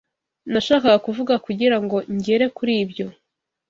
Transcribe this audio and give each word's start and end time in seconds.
Nashakaga 0.51 0.99
kuvuga 1.05 1.33
kugirango 1.45 1.95
ngere 2.15 2.45
kuri 2.57 2.73
ibyo. 2.83 3.07